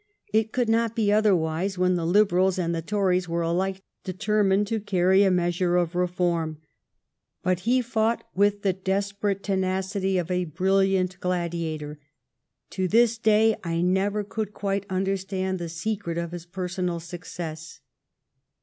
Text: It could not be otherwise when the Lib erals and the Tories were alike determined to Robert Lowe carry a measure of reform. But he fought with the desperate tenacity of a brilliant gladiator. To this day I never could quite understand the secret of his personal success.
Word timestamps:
It 0.33 0.51
could 0.51 0.67
not 0.67 0.95
be 0.95 1.11
otherwise 1.11 1.77
when 1.77 1.93
the 1.93 2.07
Lib 2.07 2.29
erals 2.29 2.57
and 2.57 2.73
the 2.73 2.81
Tories 2.81 3.29
were 3.29 3.43
alike 3.43 3.83
determined 4.03 4.65
to 4.65 4.77
Robert 4.77 4.81
Lowe 4.81 4.99
carry 4.99 5.21
a 5.23 5.29
measure 5.29 5.75
of 5.77 5.93
reform. 5.93 6.57
But 7.43 7.59
he 7.69 7.83
fought 7.83 8.23
with 8.33 8.63
the 8.63 8.73
desperate 8.73 9.43
tenacity 9.43 10.17
of 10.17 10.31
a 10.31 10.45
brilliant 10.45 11.19
gladiator. 11.19 11.99
To 12.71 12.87
this 12.87 13.19
day 13.19 13.55
I 13.63 13.83
never 13.83 14.23
could 14.23 14.55
quite 14.55 14.87
understand 14.89 15.59
the 15.59 15.69
secret 15.69 16.17
of 16.17 16.31
his 16.31 16.47
personal 16.47 16.99
success. 16.99 17.81